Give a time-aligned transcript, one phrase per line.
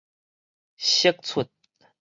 [0.79, 1.47] 釋出